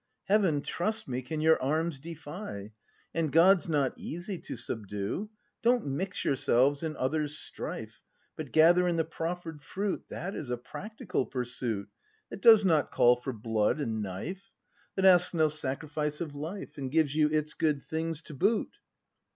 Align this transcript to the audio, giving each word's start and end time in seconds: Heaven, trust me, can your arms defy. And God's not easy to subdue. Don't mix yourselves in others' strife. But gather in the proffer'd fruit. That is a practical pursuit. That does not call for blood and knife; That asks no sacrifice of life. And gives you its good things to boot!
Heaven, 0.23 0.63
trust 0.63 1.07
me, 1.07 1.21
can 1.21 1.41
your 1.41 1.61
arms 1.61 1.99
defy. 1.99 2.71
And 3.13 3.31
God's 3.31 3.69
not 3.69 3.93
easy 3.95 4.39
to 4.39 4.57
subdue. 4.57 5.29
Don't 5.61 5.85
mix 5.85 6.25
yourselves 6.25 6.81
in 6.81 6.97
others' 6.97 7.37
strife. 7.37 8.01
But 8.35 8.51
gather 8.51 8.87
in 8.87 8.95
the 8.95 9.05
proffer'd 9.05 9.61
fruit. 9.61 10.05
That 10.09 10.33
is 10.35 10.49
a 10.49 10.57
practical 10.57 11.27
pursuit. 11.27 11.87
That 12.31 12.41
does 12.41 12.65
not 12.65 12.89
call 12.91 13.15
for 13.17 13.31
blood 13.31 13.79
and 13.79 14.01
knife; 14.01 14.49
That 14.95 15.05
asks 15.05 15.35
no 15.35 15.49
sacrifice 15.49 16.19
of 16.19 16.33
life. 16.33 16.79
And 16.79 16.89
gives 16.89 17.13
you 17.13 17.29
its 17.29 17.53
good 17.53 17.83
things 17.83 18.23
to 18.23 18.33
boot! 18.33 18.77